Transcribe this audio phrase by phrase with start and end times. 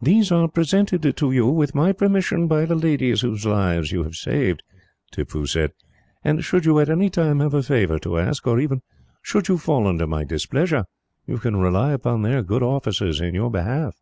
[0.00, 4.62] "These are presented to you, with my permission, by the ladies whose lives you saved,"
[5.10, 5.72] Tippoo said;
[6.22, 8.82] "and should you at any time have a favour to ask, or even
[9.22, 10.84] should you fall under my displeasure,
[11.26, 13.96] you can rely upon their good offices in your behalf."